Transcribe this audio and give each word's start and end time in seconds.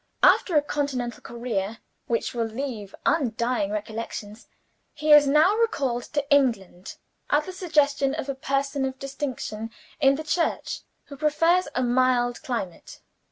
After 0.23 0.55
a 0.57 0.63
continental 0.63 1.21
career, 1.21 1.77
which 2.07 2.33
will 2.33 2.47
leave 2.47 2.95
undying 3.05 3.69
recollections, 3.69 4.47
he 4.95 5.11
is 5.11 5.27
now 5.27 5.55
recalled 5.57 6.01
to 6.13 6.27
England 6.33 6.95
at 7.29 7.45
the 7.45 7.53
suggestion 7.53 8.15
of 8.15 8.27
a 8.27 8.33
person 8.33 8.83
of 8.83 8.97
distinction 8.97 9.69
in 9.99 10.15
the 10.15 10.23
Church, 10.23 10.81
who 11.05 11.15
prefers 11.17 11.67
a 11.75 11.83
mild 11.83 12.41
climate. 12.41 12.99